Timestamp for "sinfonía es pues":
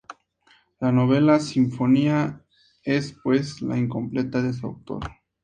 1.39-3.61